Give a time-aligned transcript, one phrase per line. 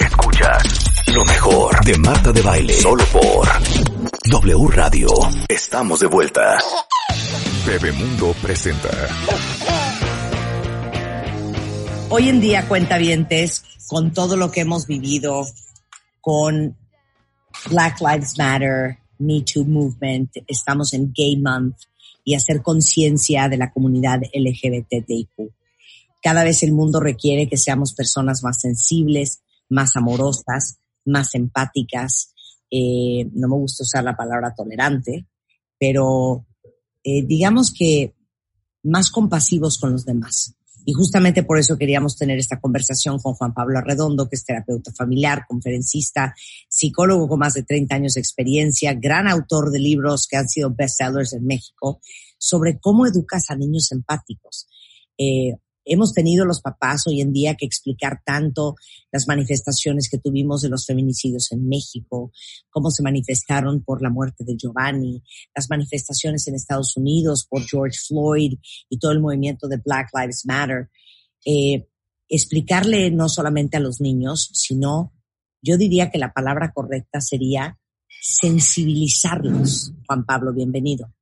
[0.00, 0.84] Escuchas
[1.14, 2.72] lo mejor de Marta de Baile.
[2.74, 3.48] Solo por
[4.30, 5.08] W Radio.
[5.48, 6.58] Estamos de vuelta.
[7.66, 8.90] Bebemundo presenta.
[12.10, 15.46] Hoy en día, cuentavientes, con todo lo que hemos vivido,
[16.20, 16.76] con
[17.70, 21.76] Black Lives Matter, Me Too Movement, estamos en Gay Month
[22.24, 25.52] y hacer conciencia de la comunidad LGBTIQ.
[26.22, 32.32] Cada vez el mundo requiere que seamos personas más sensibles, más amorosas, más empáticas.
[32.70, 35.26] Eh, no me gusta usar la palabra tolerante,
[35.78, 36.46] pero
[37.02, 38.14] eh, digamos que
[38.82, 40.56] más compasivos con los demás.
[40.88, 44.92] Y justamente por eso queríamos tener esta conversación con Juan Pablo Arredondo, que es terapeuta
[44.92, 46.32] familiar, conferencista,
[46.68, 50.72] psicólogo con más de 30 años de experiencia, gran autor de libros que han sido
[50.72, 52.00] bestsellers en México,
[52.38, 54.68] sobre cómo educas a niños empáticos.
[55.18, 55.56] Eh,
[55.86, 58.74] hemos tenido los papás hoy en día que explicar tanto
[59.12, 62.32] las manifestaciones que tuvimos de los feminicidios en México,
[62.68, 65.22] cómo se manifestaron por la muerte de Giovanni,
[65.54, 68.58] las manifestaciones en Estados Unidos por George Floyd
[68.90, 70.90] y todo el movimiento de Black Lives Matter.
[71.44, 71.88] Eh,
[72.28, 75.12] explicarle no solamente a los niños, sino
[75.62, 77.78] yo diría que la palabra correcta sería
[78.20, 79.92] sensibilizarlos.
[80.06, 81.12] Juan Pablo, bienvenido.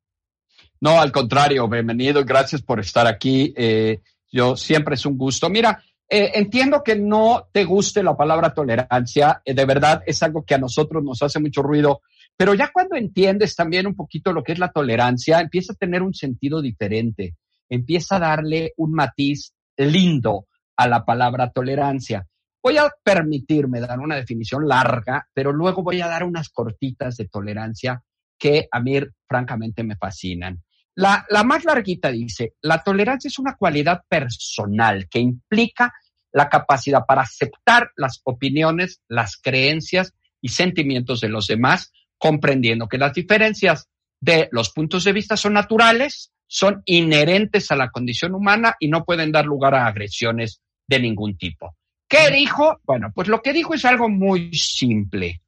[0.80, 3.54] No, al contrario, bienvenido gracias por estar aquí.
[3.56, 4.00] Eh,
[4.34, 5.48] yo siempre es un gusto.
[5.48, 10.44] Mira, eh, entiendo que no te guste la palabra tolerancia, eh, de verdad es algo
[10.44, 12.02] que a nosotros nos hace mucho ruido,
[12.36, 16.02] pero ya cuando entiendes también un poquito lo que es la tolerancia, empieza a tener
[16.02, 17.36] un sentido diferente,
[17.68, 20.46] empieza a darle un matiz lindo
[20.76, 22.26] a la palabra tolerancia.
[22.60, 27.28] Voy a permitirme dar una definición larga, pero luego voy a dar unas cortitas de
[27.28, 28.02] tolerancia
[28.36, 30.60] que a mí francamente me fascinan.
[30.96, 35.92] La, más larguita dice, la tolerancia es una cualidad personal que implica
[36.32, 42.98] la capacidad para aceptar las opiniones, las creencias y sentimientos de los demás, comprendiendo que
[42.98, 43.88] las diferencias
[44.20, 49.04] de los puntos de vista son naturales, son inherentes a la condición humana y no
[49.04, 51.76] pueden dar lugar a agresiones de ningún tipo.
[52.08, 52.78] ¿Qué dijo?
[52.84, 55.40] Bueno, pues lo que dijo es algo muy simple.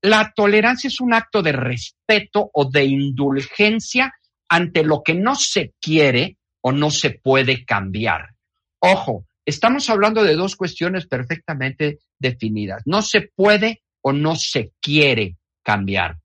[0.00, 4.12] La tolerancia es un acto de respeto o de indulgencia
[4.52, 8.34] ante lo que no se quiere o no se puede cambiar.
[8.80, 12.82] Ojo, estamos hablando de dos cuestiones perfectamente definidas.
[12.84, 16.18] No se puede o no se quiere cambiar.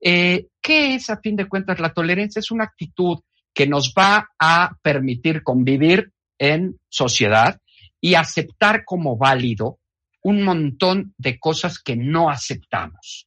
[0.00, 2.40] Eh, ¿Qué es, a fin de cuentas, la tolerancia?
[2.40, 3.18] Es una actitud
[3.52, 7.60] que nos va a permitir convivir en sociedad
[8.00, 9.80] y aceptar como válido
[10.22, 13.25] un montón de cosas que no aceptamos.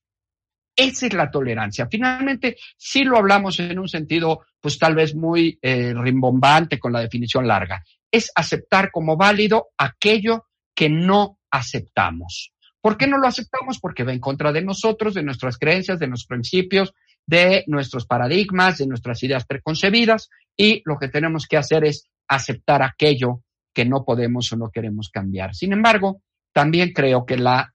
[0.79, 1.89] Esa es la tolerancia.
[1.91, 7.01] Finalmente, sí lo hablamos en un sentido, pues tal vez muy eh, rimbombante con la
[7.01, 7.83] definición larga.
[8.09, 12.53] Es aceptar como válido aquello que no aceptamos.
[12.79, 13.77] ¿Por qué no lo aceptamos?
[13.79, 16.93] Porque va en contra de nosotros, de nuestras creencias, de nuestros principios,
[17.25, 22.83] de nuestros paradigmas, de nuestras ideas preconcebidas y lo que tenemos que hacer es aceptar
[22.83, 25.53] aquello que no podemos o no queremos cambiar.
[25.55, 26.21] Sin embargo,
[26.53, 27.73] también creo que la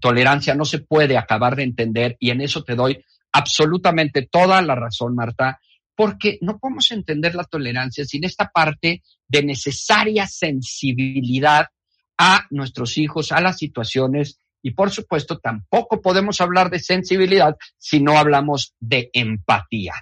[0.00, 4.74] tolerancia no se puede acabar de entender y en eso te doy absolutamente toda la
[4.74, 5.58] razón, Marta,
[5.96, 11.66] porque no podemos entender la tolerancia sin esta parte de necesaria sensibilidad
[12.18, 18.00] a nuestros hijos, a las situaciones y por supuesto tampoco podemos hablar de sensibilidad si
[18.00, 19.94] no hablamos de empatía.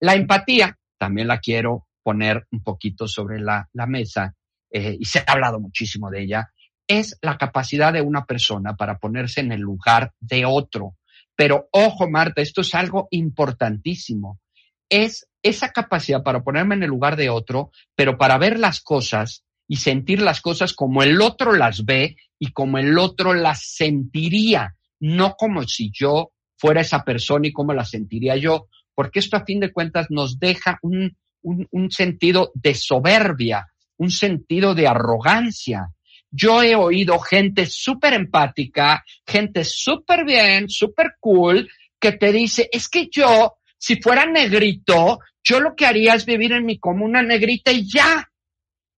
[0.00, 4.34] La empatía, también la quiero poner un poquito sobre la, mesa
[4.70, 6.52] eh, y se ha hablado muchísimo de ella,
[6.88, 10.96] es la capacidad de una persona para ponerse en el lugar de otro.
[11.36, 14.40] Pero ojo, Marta, esto es algo importantísimo.
[14.88, 19.44] Es esa capacidad para ponerme en el lugar de otro, pero para ver las cosas
[19.68, 24.74] y sentir las cosas como el otro las ve y como el otro las sentiría,
[24.98, 29.44] no como si yo fuera esa persona y como la sentiría yo, porque esto a
[29.44, 33.66] fin de cuentas nos deja un, un, un sentido de soberbia,
[33.98, 35.90] un sentido de arrogancia,
[36.30, 42.88] yo he oído gente súper empática, gente súper bien, súper cool, que te dice, es
[42.88, 47.72] que yo, si fuera negrito, yo lo que haría es vivir en mi comuna negrita
[47.72, 48.30] y ya.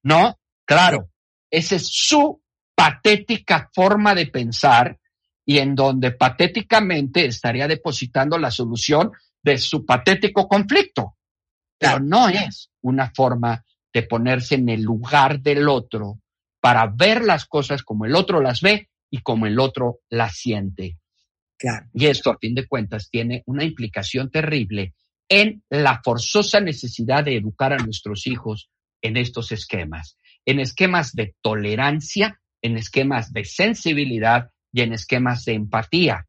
[0.03, 0.39] ¿No?
[0.65, 1.11] Claro,
[1.51, 2.43] ese es su
[2.75, 4.99] patética forma de pensar
[5.45, 9.13] y en donde patéticamente estaría depositando la solución
[9.43, 11.17] de su patético conflicto.
[11.79, 16.21] Pero no es una forma de ponerse en el lugar del otro
[16.61, 20.99] para ver las cosas como el otro las ve y como el otro las siente.
[21.93, 24.95] Y esto, a fin de cuentas, tiene una implicación terrible
[25.29, 28.71] en la forzosa necesidad de educar a nuestros hijos
[29.03, 35.55] en estos esquemas, en esquemas de tolerancia, en esquemas de sensibilidad y en esquemas de
[35.55, 36.27] empatía,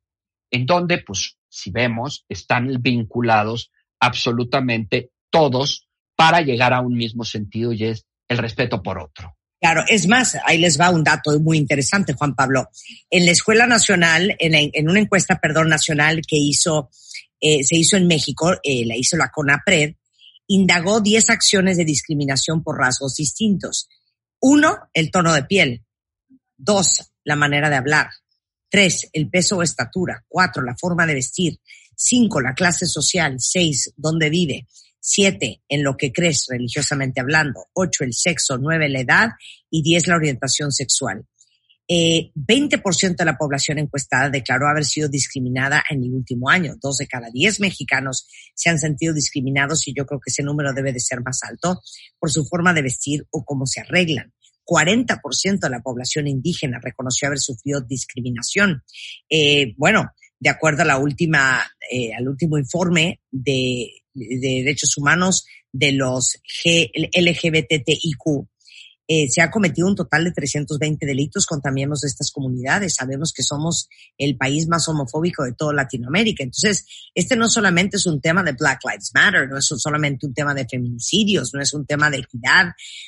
[0.52, 7.74] en donde, pues, si vemos, están vinculados absolutamente todos para llegar a un mismo sentido
[7.74, 9.36] y es el respeto por otro.
[9.62, 12.72] Claro, es más, ahí les va un dato muy interesante, Juan Pablo.
[13.12, 16.90] En la Escuela Nacional, en, una encuesta, perdón, nacional que hizo,
[17.40, 19.94] eh, se hizo en México, eh, la hizo la CONAPRED,
[20.48, 23.88] indagó 10 acciones de discriminación por rasgos distintos.
[24.40, 25.86] Uno, el tono de piel.
[26.58, 28.10] Dos, la manera de hablar.
[28.68, 30.26] Tres, el peso o estatura.
[30.28, 31.60] Cuatro, la forma de vestir.
[31.96, 33.36] Cinco, la clase social.
[33.38, 34.66] Seis, dónde vive.
[35.04, 37.66] Siete, en lo que crees religiosamente hablando.
[37.74, 38.60] Ocho, el sexo.
[38.60, 39.30] Nueve, la edad.
[39.70, 41.26] Y diez, la orientación sexual.
[41.88, 46.76] Eh, 20% de la población encuestada declaró haber sido discriminada en el último año.
[46.82, 50.72] Dos de cada diez mexicanos se han sentido discriminados y yo creo que ese número
[50.72, 51.82] debe de ser más alto
[52.18, 54.32] por su forma de vestir o cómo se arreglan.
[54.66, 58.84] 40% de la población indígena reconoció haber sufrido discriminación.
[59.30, 61.62] Eh, bueno, de acuerdo a la última,
[61.92, 68.48] eh, al último informe de, derechos humanos de los LGBTIQ,
[69.14, 72.96] eh, se ha cometido un total de 320 delitos contra miembros de estas comunidades.
[72.96, 76.44] Sabemos que somos el país más homofóbico de toda Latinoamérica.
[76.44, 80.34] Entonces, este no solamente es un tema de Black Lives Matter, no es solamente un
[80.34, 82.68] tema de feminicidios, no es un tema de equidad,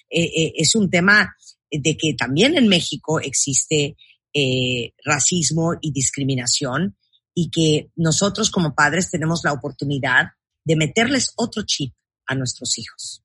[0.10, 1.34] es un tema
[1.72, 3.96] de que también en México existe
[5.06, 6.98] racismo y discriminación
[7.34, 10.32] y que nosotros como padres tenemos la oportunidad
[10.64, 11.94] de meterles otro chip
[12.28, 13.24] a nuestros hijos.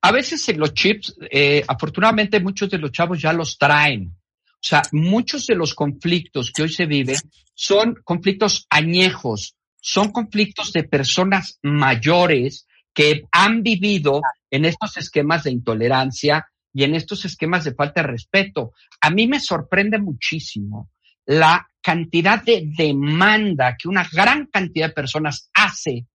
[0.00, 4.16] A veces los chips, eh, afortunadamente muchos de los chavos ya los traen.
[4.36, 7.16] O sea, muchos de los conflictos que hoy se viven
[7.54, 15.50] son conflictos añejos, son conflictos de personas mayores que han vivido en estos esquemas de
[15.50, 18.72] intolerancia y en estos esquemas de falta de respeto.
[19.00, 20.90] A mí me sorprende muchísimo
[21.26, 26.06] la cantidad de demanda que una gran cantidad de personas hace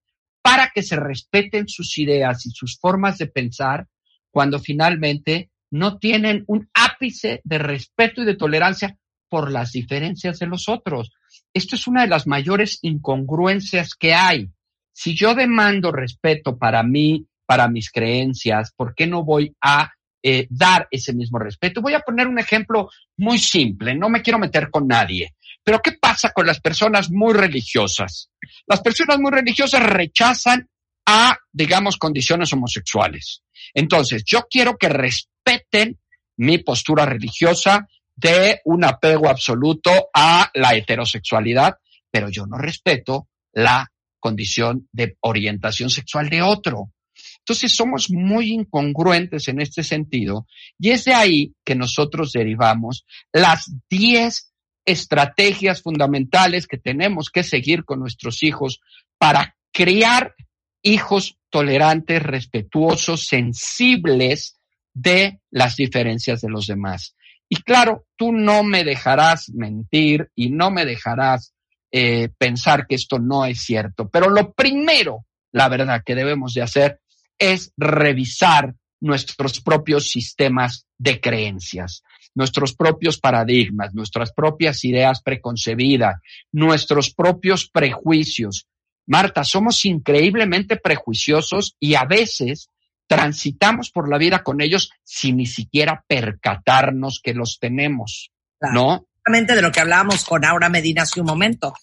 [0.49, 3.85] para que se respeten sus ideas y sus formas de pensar
[4.31, 8.97] cuando finalmente no tienen un ápice de respeto y de tolerancia
[9.29, 11.11] por las diferencias de los otros.
[11.53, 14.49] Esto es una de las mayores incongruencias que hay.
[14.91, 19.91] Si yo demando respeto para mí, para mis creencias, ¿por qué no voy a
[20.23, 21.81] eh, dar ese mismo respeto.
[21.81, 25.94] Voy a poner un ejemplo muy simple, no me quiero meter con nadie, pero ¿qué
[25.94, 28.29] pasa con las personas muy religiosas?
[28.65, 30.67] Las personas muy religiosas rechazan
[31.06, 33.44] a, digamos, condiciones homosexuales.
[33.73, 36.00] Entonces, yo quiero que respeten
[36.38, 41.75] mi postura religiosa de un apego absoluto a la heterosexualidad,
[42.11, 46.91] pero yo no respeto la condición de orientación sexual de otro.
[47.39, 50.45] Entonces somos muy incongruentes en este sentido
[50.77, 54.48] y es de ahí que nosotros derivamos las 10
[54.89, 58.81] estrategias fundamentales que tenemos que seguir con nuestros hijos
[59.18, 60.35] para criar
[60.81, 64.59] hijos tolerantes, respetuosos, sensibles
[64.94, 67.16] de las diferencias de los demás.
[67.47, 71.54] Y claro, tú no me dejarás mentir y no me dejarás
[71.92, 74.09] eh, pensar que esto no es cierto.
[74.09, 77.02] Pero lo primero, la verdad, que debemos de hacer
[77.40, 82.04] es revisar nuestros propios sistemas de creencias,
[82.36, 86.16] nuestros propios paradigmas, nuestras propias ideas preconcebidas,
[86.52, 88.68] nuestros propios prejuicios.
[89.07, 92.69] Marta, somos increíblemente prejuiciosos y a veces
[93.07, 98.31] transitamos por la vida con ellos sin ni siquiera percatarnos que los tenemos,
[98.62, 99.07] ¿no?
[99.18, 101.74] Exactamente de lo que hablábamos con Aura Medina hace un momento,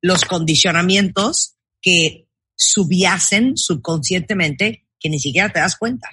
[0.00, 6.08] los condicionamientos que subyacen subconscientemente que ni siquiera te das cuenta.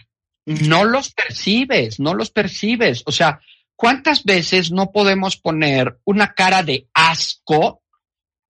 [0.46, 3.04] No los percibes, no los percibes.
[3.06, 3.40] O sea,
[3.76, 7.82] ¿cuántas veces no podemos poner una cara de asco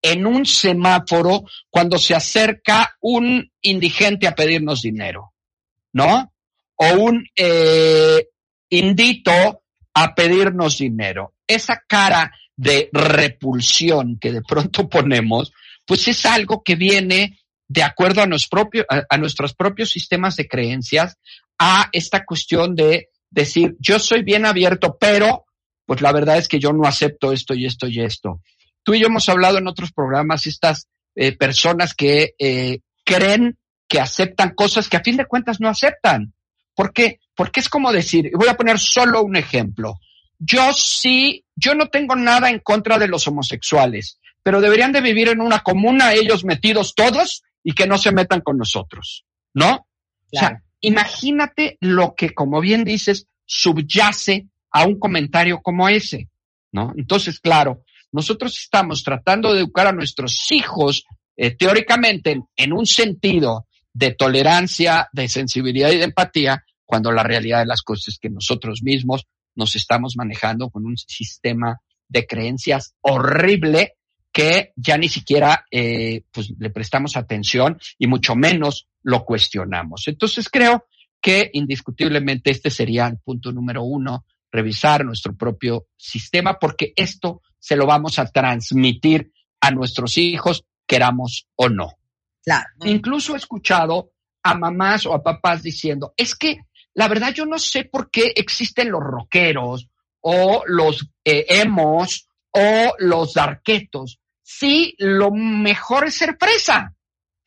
[0.01, 5.33] en un semáforo cuando se acerca un indigente a pedirnos dinero?
[5.93, 6.33] ¿No?
[6.75, 8.27] O un eh,
[8.69, 9.63] indito
[9.93, 11.33] a pedirnos dinero.
[11.47, 15.51] Esa cara de repulsión que de pronto ponemos,
[15.85, 18.27] pues es algo que viene de acuerdo a,
[19.09, 21.17] a, nuestros propios sistemas de creencias,
[21.57, 25.45] a esta cuestión de decir, yo soy bien abierto, pero
[25.85, 28.41] pues la verdad es que yo no acepto esto y esto y esto.
[28.83, 33.99] Tú y yo hemos hablado en otros programas, estas eh, personas que eh, creen que
[33.99, 36.33] aceptan cosas que a fin de cuentas no aceptan.
[36.75, 37.19] ¿Por qué?
[37.35, 39.99] Porque es como decir, voy a poner solo un ejemplo.
[40.39, 45.29] Yo sí, yo no tengo nada en contra de los homosexuales, pero deberían de vivir
[45.29, 49.87] en una comuna ellos metidos todos y que no se metan con nosotros, ¿no?
[50.33, 56.29] O sea, imagínate lo que, como bien dices, subyace a un comentario como ese,
[56.71, 56.93] ¿no?
[56.97, 61.05] Entonces, claro, nosotros estamos tratando de educar a nuestros hijos
[61.37, 67.59] eh, teóricamente en, un sentido de tolerancia, de sensibilidad y de empatía, cuando la realidad
[67.59, 69.25] de las cosas es que nosotros mismos
[69.55, 73.93] nos estamos manejando con un sistema de creencias horrible
[74.31, 80.07] que ya ni siquiera eh, pues, le prestamos atención y mucho menos lo cuestionamos.
[80.07, 80.87] Entonces creo
[81.21, 87.75] que indiscutiblemente este sería el punto número uno, revisar nuestro propio sistema, porque esto se
[87.75, 89.31] lo vamos a transmitir
[89.61, 91.93] a nuestros hijos, queramos o no.
[92.43, 92.67] Claro.
[92.83, 94.11] Incluso he escuchado
[94.43, 96.59] a mamás o a papás diciendo, es que
[96.93, 99.87] la verdad yo no sé por qué existen los rockeros
[100.19, 104.19] o los eh, emos o los darquetos.
[104.41, 106.93] Sí, lo mejor es ser presa,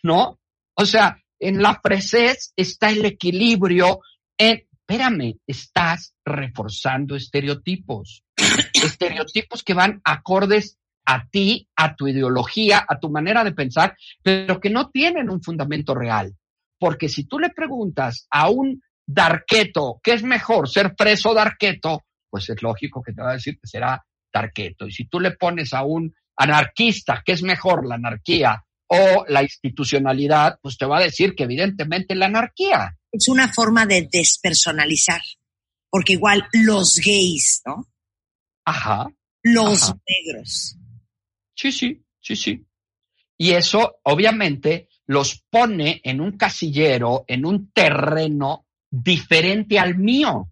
[0.02, 0.40] ¿no?
[0.74, 4.00] O sea, en la fresez está el equilibrio.
[4.38, 8.22] En, espérame, estás reforzando estereotipos.
[8.74, 14.60] estereotipos que van acordes a ti, a tu ideología, a tu manera de pensar, pero
[14.60, 16.34] que no tienen un fundamento real.
[16.78, 22.02] Porque si tú le preguntas a un darqueto, ¿qué es mejor, ser preso o darqueto?
[22.28, 24.86] Pues es lógico que te va a decir que será darqueto.
[24.86, 29.42] Y si tú le pones a un anarquista, ¿qué es mejor, la anarquía o la
[29.42, 30.58] institucionalidad?
[30.62, 32.96] Pues te va a decir que evidentemente la anarquía.
[33.12, 35.20] Es una forma de despersonalizar,
[35.90, 37.86] porque igual los gays, ¿no?
[38.64, 39.06] Ajá.
[39.42, 40.76] Los negros.
[41.54, 42.66] Sí, sí, sí, sí.
[43.38, 50.50] Y eso obviamente los pone en un casillero, en un terreno diferente al mío.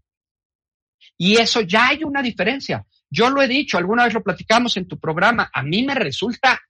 [1.17, 2.87] Y eso ya hay una diferencia.
[3.11, 6.61] Yo lo he dicho, alguna vez lo platicamos en tu programa, a mí me resulta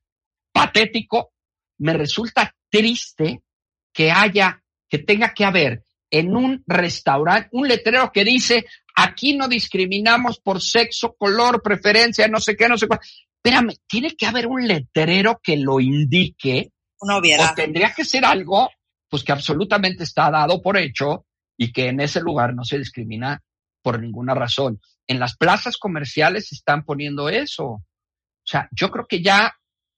[0.53, 1.34] patético,
[1.79, 3.43] me resulta triste
[3.93, 9.49] que haya, que tenga que haber en un restaurante un letrero que dice, aquí no
[9.49, 13.01] discriminamos por sexo, color, preferencia, no sé qué, no sé cuál.
[13.43, 16.73] Espérame, tiene que haber un letrero que lo indique.
[17.01, 18.71] Una O tendría que ser algo,
[19.09, 21.27] pues que absolutamente está dado por hecho
[21.57, 23.43] y que en ese lugar no se discrimina
[23.83, 24.81] por ninguna razón.
[25.07, 27.65] En las plazas comerciales se están poniendo eso.
[27.67, 27.83] O
[28.47, 29.55] sea, yo creo que ya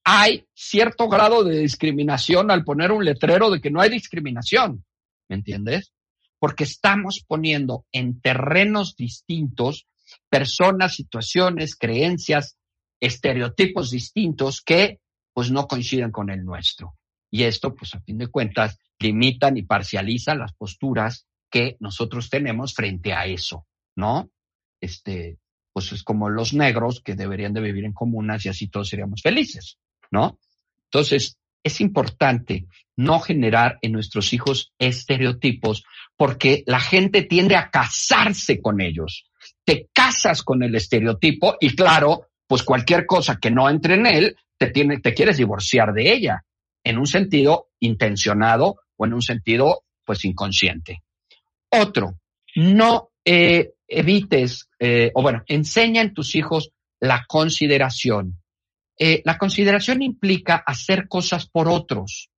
[0.09, 4.85] hay cierto grado de discriminación al poner un letrero de que no hay discriminación.
[5.29, 5.93] ¿Me entiendes?
[6.39, 9.89] Porque estamos poniendo en terrenos distintos
[10.29, 12.57] personas, situaciones, creencias,
[13.01, 15.01] estereotipos distintos que
[15.33, 16.95] pues no coinciden con el nuestro.
[17.29, 22.75] Y esto, pues a fin de cuentas, limitan y parcializan las posturas que nosotros tenemos
[22.75, 24.31] frente a eso, ¿no?
[24.81, 25.41] Este,
[25.73, 29.21] pues es como los negros que deberían de vivir en comunas y así todos seríamos
[29.21, 29.79] felices,
[30.11, 30.39] ¿no?
[30.85, 35.85] Entonces, es importante no generar en nuestros hijos estereotipos
[36.17, 39.27] porque la gente tiende a casarse con ellos.
[39.65, 44.37] Te casas con el estereotipo y claro, pues cualquier cosa que no entre en él,
[44.57, 46.45] te, tiene, te quieres divorciar de ella,
[46.83, 51.03] en un sentido intencionado o en un sentido pues inconsciente.
[51.69, 52.21] Otro,
[52.55, 56.71] no eh, evites, eh, o bueno, enseña en tus hijos
[57.01, 58.41] la consideración.
[58.99, 62.31] Eh, la consideración implica hacer cosas por otros.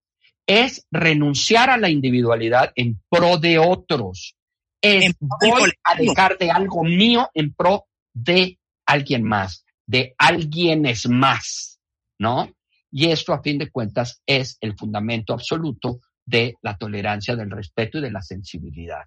[0.47, 4.35] Es renunciar a la individualidad en pro de otros.
[4.81, 11.09] Es voy a dejar de algo mío en pro de alguien más, de alguien es
[11.09, 11.79] más,
[12.19, 12.51] ¿no?
[12.91, 17.99] Y esto, a fin de cuentas, es el fundamento absoluto de la tolerancia, del respeto
[17.99, 19.05] y de la sensibilidad.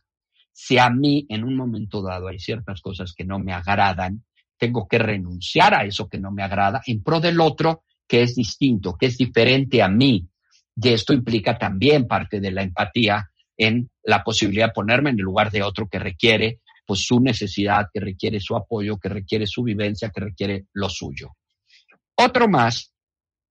[0.52, 4.24] Si a mí en un momento dado hay ciertas cosas que no me agradan,
[4.62, 8.36] tengo que renunciar a eso que no me agrada en pro del otro que es
[8.36, 10.30] distinto, que es diferente a mí.
[10.76, 13.28] Y esto implica también parte de la empatía
[13.58, 17.88] en la posibilidad de ponerme en el lugar de otro que requiere pues su necesidad,
[17.92, 21.36] que requiere su apoyo, que requiere su vivencia, que requiere lo suyo.
[22.14, 22.94] Otro más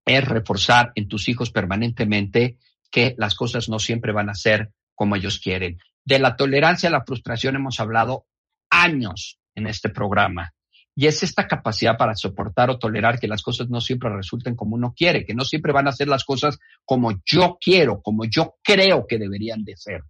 [0.04, 2.56] es reforzar en tus hijos permanentemente
[2.88, 5.80] que las cosas no siempre van a ser como ellos quieren.
[6.04, 8.26] De la tolerancia a la frustración hemos hablado
[8.70, 10.52] años en este programa.
[11.00, 14.74] Y es esta capacidad para soportar o tolerar que las cosas no siempre resulten como
[14.74, 18.56] uno quiere, que no siempre van a ser las cosas como yo quiero, como yo
[18.62, 20.02] creo que deberían de ser.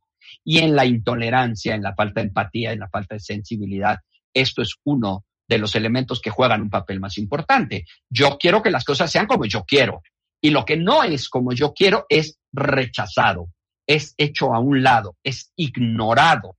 [0.42, 4.00] Y en la intolerancia, en la falta de empatía, en la falta de sensibilidad,
[4.34, 7.84] esto es uno de los elementos que juegan un papel más importante.
[8.08, 10.02] Yo quiero que las cosas sean como yo quiero.
[10.42, 13.52] Y lo que no es como yo quiero es rechazado,
[13.86, 16.56] es hecho a un lado, es ignorado.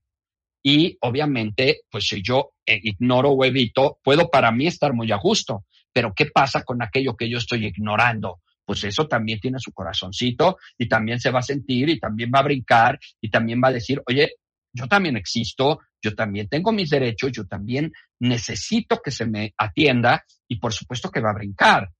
[0.64, 5.18] Y obviamente, pues si yo eh, ignoro o evito, puedo para mí estar muy a
[5.18, 5.66] gusto.
[5.92, 8.42] Pero ¿qué pasa con aquello que yo estoy ignorando?
[8.66, 12.40] Pues eso también tiene su corazoncito y también se va a sentir y también va
[12.40, 14.36] a brincar y también va a decir, oye,
[14.74, 20.24] yo también existo, yo también tengo mis derechos, yo también necesito que se me atienda
[20.48, 21.92] y por supuesto que va a brincar.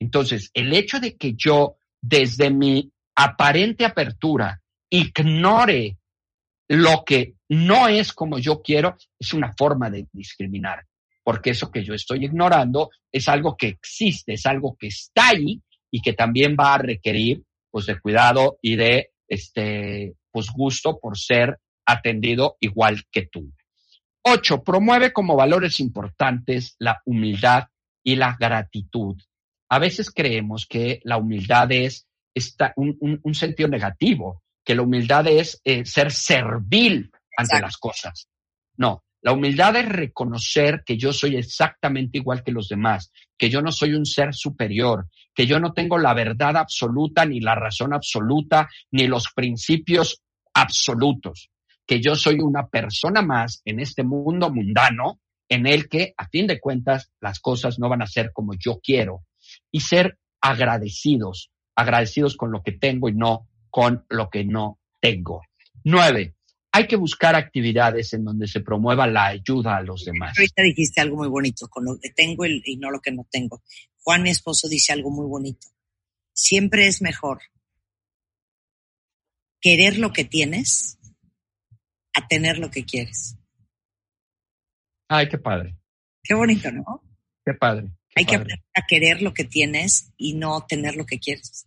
[0.00, 4.60] Entonces, el hecho de que yo desde mi aparente apertura
[4.90, 5.98] ignore
[6.68, 10.84] lo que no es como yo quiero es una forma de discriminar,
[11.22, 15.60] porque eso que yo estoy ignorando es algo que existe, es algo que está ahí
[15.90, 21.18] y que también va a requerir pues de cuidado y de este pues gusto por
[21.18, 23.50] ser atendido igual que tú.
[24.22, 27.64] Ocho, promueve como valores importantes la humildad
[28.02, 29.16] y la gratitud.
[29.70, 32.06] A veces creemos que la humildad es
[32.76, 38.28] un, sentido negativo, que la humildad es eh, ser servil ante las cosas.
[38.76, 43.62] No, la humildad es reconocer que yo soy exactamente igual que los demás, que yo
[43.62, 47.94] no soy un ser superior, que yo no tengo la verdad absoluta, ni la razón
[47.94, 50.22] absoluta, ni los principios
[50.54, 51.50] absolutos
[51.88, 56.46] que yo soy una persona más en este mundo mundano en el que, a fin
[56.46, 59.24] de cuentas, las cosas no van a ser como yo quiero.
[59.72, 65.40] Y ser agradecidos, agradecidos con lo que tengo y no con lo que no tengo.
[65.82, 66.34] Nueve,
[66.72, 70.38] hay que buscar actividades en donde se promueva la ayuda a los demás.
[70.38, 73.62] Ahorita dijiste algo muy bonito, con lo que tengo y no lo que no tengo.
[74.02, 75.66] Juan, mi esposo, dice algo muy bonito.
[76.32, 77.40] Siempre es mejor
[79.60, 80.98] querer lo que tienes
[82.14, 83.36] a tener lo que quieres.
[85.08, 85.76] Ay, qué padre.
[86.22, 87.02] Qué bonito, ¿no?
[87.44, 87.90] Qué padre.
[88.14, 91.66] Hay que aprender a querer lo que tienes y no tener lo que quieres.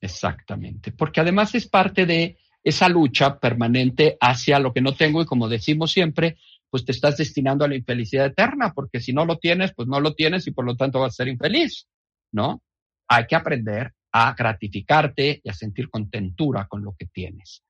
[0.00, 5.26] Exactamente, porque además es parte de esa lucha permanente hacia lo que no tengo y
[5.26, 9.38] como decimos siempre, pues te estás destinando a la infelicidad eterna, porque si no lo
[9.38, 11.88] tienes, pues no lo tienes y por lo tanto vas a ser infeliz,
[12.32, 12.62] ¿no?
[13.08, 17.62] Hay que aprender a gratificarte y a sentir contentura con lo que tienes.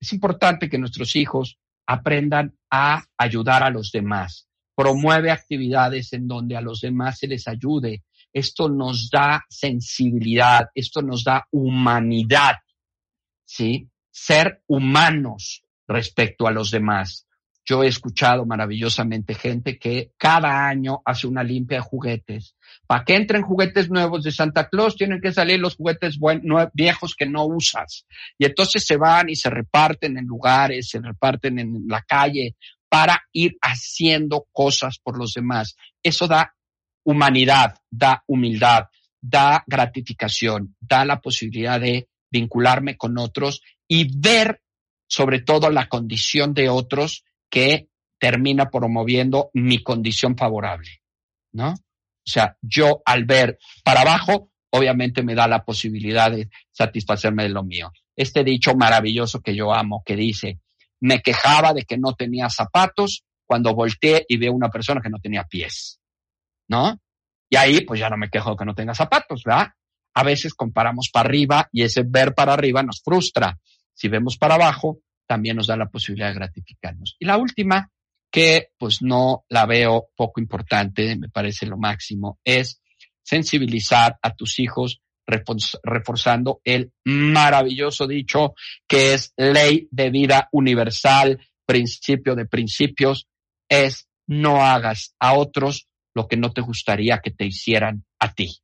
[0.00, 4.48] Es importante que nuestros hijos aprendan a ayudar a los demás.
[4.74, 8.04] Promueve actividades en donde a los demás se les ayude.
[8.32, 12.56] Esto nos da sensibilidad, esto nos da humanidad,
[13.44, 13.88] ¿sí?
[14.22, 17.26] Ser humanos respecto a los demás.
[17.64, 22.54] Yo he escuchado maravillosamente gente que cada año hace una limpia de juguetes.
[22.86, 26.18] Para que entren juguetes nuevos de Santa Claus, tienen que salir los juguetes
[26.74, 28.04] viejos que no usas.
[28.36, 32.56] Y entonces se van y se reparten en lugares, se reparten en la calle
[32.90, 35.76] para ir haciendo cosas por los demás.
[36.02, 36.54] Eso da
[37.04, 38.84] humanidad, da humildad,
[39.18, 44.62] da gratificación, da la posibilidad de vincularme con otros y ver
[45.08, 47.88] sobre todo la condición de otros que
[48.20, 51.02] termina promoviendo mi condición favorable,
[51.52, 51.70] ¿no?
[51.72, 57.48] O sea, yo al ver para abajo, obviamente me da la posibilidad de satisfacerme de
[57.48, 57.90] lo mío.
[58.14, 60.60] Este dicho maravilloso que yo amo, que dice,
[61.00, 65.18] me quejaba de que no tenía zapatos cuando volteé y veo una persona que no
[65.18, 65.98] tenía pies,
[66.68, 67.00] ¿no?
[67.48, 69.70] Y ahí pues ya no me quejo de que no tenga zapatos, ¿verdad?
[70.14, 73.58] A veces comparamos para arriba y ese ver para arriba nos frustra.
[74.00, 77.16] Si vemos para abajo, también nos da la posibilidad de gratificarnos.
[77.18, 77.90] Y la última,
[78.32, 82.80] que pues no la veo poco importante, me parece lo máximo, es
[83.22, 88.54] sensibilizar a tus hijos reforzando el maravilloso dicho
[88.88, 93.28] que es ley de vida universal, principio de principios,
[93.68, 98.62] es no hagas a otros lo que no te gustaría que te hicieran a ti.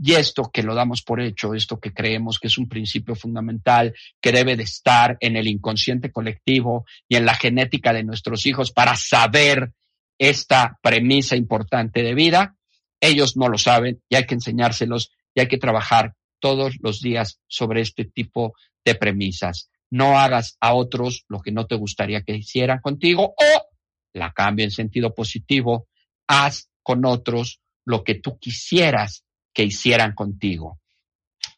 [0.00, 3.94] Y esto que lo damos por hecho, esto que creemos que es un principio fundamental,
[4.20, 8.70] que debe de estar en el inconsciente colectivo y en la genética de nuestros hijos
[8.70, 9.72] para saber
[10.16, 12.56] esta premisa importante de vida,
[13.00, 17.40] ellos no lo saben y hay que enseñárselos y hay que trabajar todos los días
[17.48, 19.68] sobre este tipo de premisas.
[19.90, 23.68] No hagas a otros lo que no te gustaría que hicieran contigo o,
[24.12, 25.88] la cambio en sentido positivo,
[26.28, 29.24] haz con otros lo que tú quisieras
[29.58, 30.78] que hicieran contigo.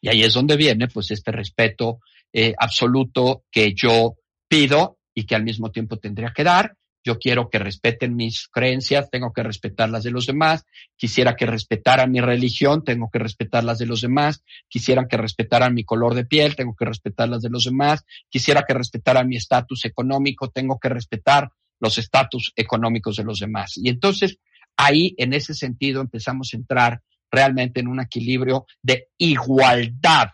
[0.01, 1.99] Y ahí es donde viene pues este respeto
[2.33, 4.15] eh, absoluto que yo
[4.49, 6.79] pido y que al mismo tiempo tendría que dar.
[7.05, 10.65] Yo quiero que respeten mis creencias, tengo que respetar las de los demás.
[10.97, 14.43] Quisiera que respetaran mi religión, tengo que respetar las de los demás.
[14.67, 18.07] Quisiera que respetaran mi color de piel, tengo que respetar las de los demás.
[18.31, 23.77] Quisiera que respetaran mi estatus económico, tengo que respetar los estatus económicos de los demás.
[23.77, 24.39] Y entonces
[24.79, 30.31] ahí en ese sentido empezamos a entrar realmente en un equilibrio de igualdad,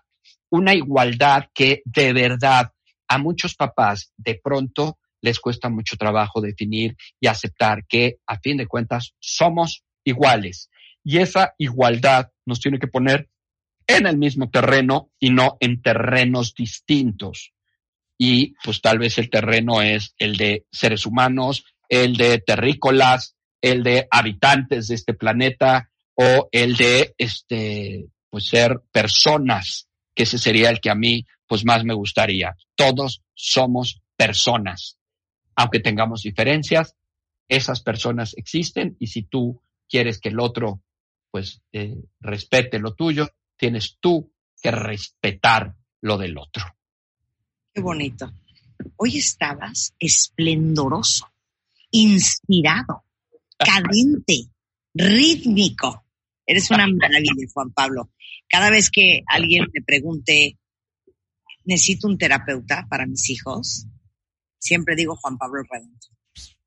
[0.51, 2.73] una igualdad que de verdad
[3.09, 8.57] a muchos papás de pronto les cuesta mucho trabajo definir y aceptar que a fin
[8.57, 10.71] de cuentas somos iguales.
[11.03, 13.29] Y esa igualdad nos tiene que poner
[13.87, 17.53] en el mismo terreno y no en terrenos distintos.
[18.19, 23.83] Y pues tal vez el terreno es el de seres humanos, el de terrícolas, el
[23.83, 30.69] de habitantes de este planeta o el de este pues ser personas, que ese sería
[30.71, 32.57] el que a mí pues más me gustaría.
[32.75, 34.99] Todos somos personas.
[35.55, 36.95] Aunque tengamos diferencias,
[37.49, 40.83] esas personas existen y si tú quieres que el otro
[41.31, 46.65] pues eh, respete lo tuyo, tienes tú que respetar lo del otro.
[47.73, 48.33] Qué bonito.
[48.97, 51.31] Hoy estabas esplendoroso,
[51.91, 53.05] inspirado,
[53.59, 54.49] cadente,
[54.95, 56.06] rítmico.
[56.47, 58.11] Eres una maravilla, Juan Pablo.
[58.49, 60.59] Cada vez que alguien me pregunte,
[61.65, 63.87] necesito un terapeuta para mis hijos,
[64.59, 65.99] siempre digo Juan Pablo Redondo.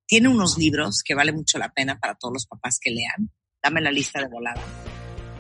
[0.06, 3.32] Tiene unos libros que vale mucho la pena para todos los papás que lean.
[3.62, 4.62] Dame la lista de volada.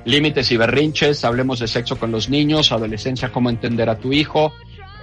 [0.05, 4.53] Límites y berrinches, hablemos de sexo con los niños, adolescencia, cómo entender a tu hijo,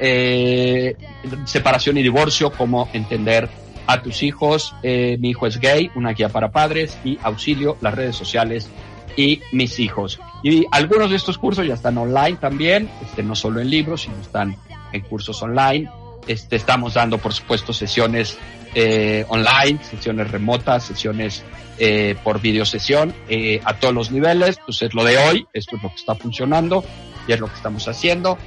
[0.00, 0.96] eh,
[1.44, 3.48] separación y divorcio, cómo entender
[3.86, 7.94] a tus hijos, eh, mi hijo es gay, una guía para padres y auxilio, las
[7.94, 8.68] redes sociales
[9.16, 10.20] y mis hijos.
[10.42, 14.16] Y algunos de estos cursos ya están online también, este, no solo en libros, sino
[14.20, 14.56] están
[14.92, 15.90] en cursos online.
[16.26, 18.38] Este, estamos dando, por supuesto, sesiones
[18.74, 21.44] eh, online, sesiones remotas, sesiones
[21.78, 24.58] eh, por videosesión eh, a todos los niveles.
[24.64, 26.84] Pues es lo de hoy, esto es lo que está funcionando
[27.26, 28.38] y es lo que estamos haciendo.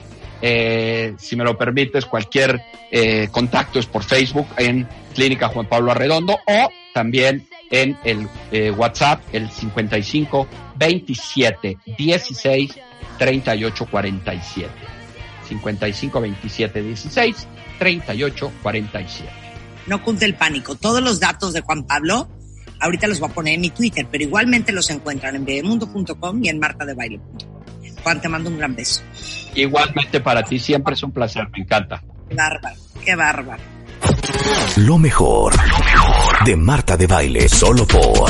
[0.42, 5.92] Eh, si me lo permites, cualquier eh, contacto es por Facebook en Clínica Juan Pablo
[5.92, 12.80] Arredondo o también en el eh, WhatsApp, el 55 27 16
[13.18, 14.70] 38 47.
[15.48, 17.48] 55 27 16
[17.80, 19.30] 38 47.
[19.88, 20.76] No cunte el pánico.
[20.76, 22.30] Todos los datos de Juan Pablo,
[22.80, 26.50] ahorita los voy a poner en mi Twitter, pero igualmente los encuentran en bebemundo.com y
[26.50, 27.60] en martadebaile.com.
[28.04, 29.02] Juan, te mando un gran beso.
[29.56, 32.02] Igualmente para ti, siempre es un placer, me encanta.
[32.30, 33.79] Qué bárbaro, qué bárbaro.
[34.78, 35.54] Lo mejor,
[36.46, 38.30] de Marta de Baile, solo por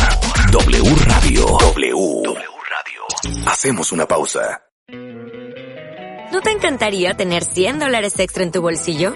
[0.51, 1.45] W Radio.
[1.45, 2.21] W.
[2.23, 3.47] W Radio.
[3.47, 4.63] Hacemos una pausa.
[6.31, 9.15] ¿No te encantaría tener 100 dólares extra en tu bolsillo?